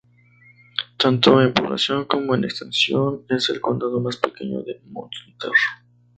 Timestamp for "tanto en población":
0.97-2.05